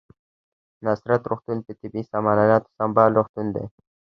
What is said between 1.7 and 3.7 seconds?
طبي سامان الاتو سمبال روغتون دی